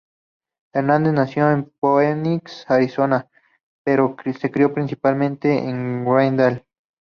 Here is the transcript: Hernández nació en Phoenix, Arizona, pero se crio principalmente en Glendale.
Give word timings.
Hernández 0.73 1.13
nació 1.13 1.51
en 1.51 1.71
Phoenix, 1.79 2.65
Arizona, 2.67 3.29
pero 3.85 4.15
se 4.35 4.49
crio 4.49 4.73
principalmente 4.73 5.55
en 5.69 6.05
Glendale. 6.05 6.65